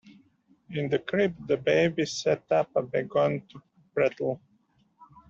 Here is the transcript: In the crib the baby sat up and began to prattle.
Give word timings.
In 0.71 0.89
the 0.89 0.97
crib 0.97 1.45
the 1.47 1.57
baby 1.57 2.07
sat 2.07 2.51
up 2.51 2.75
and 2.75 2.91
began 2.91 3.39
to 3.51 3.61
prattle. 3.93 4.41